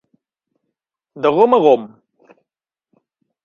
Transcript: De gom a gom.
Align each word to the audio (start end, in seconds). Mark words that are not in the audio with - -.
De 1.21 1.29
gom 1.37 1.55
a 1.57 1.61
gom. 1.67 1.83